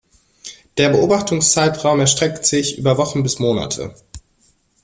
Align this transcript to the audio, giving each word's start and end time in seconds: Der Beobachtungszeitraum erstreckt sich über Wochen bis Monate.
Der 0.79 0.89
Beobachtungszeitraum 0.89 1.99
erstreckt 1.99 2.43
sich 2.47 2.79
über 2.79 2.97
Wochen 2.97 3.21
bis 3.21 3.37
Monate. 3.37 3.93